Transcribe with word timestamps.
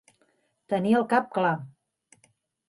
Tenir 0.73 0.95
el 1.01 1.05
cap 1.11 1.29
clar. 1.37 1.53